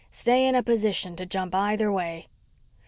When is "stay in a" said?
0.09-0.63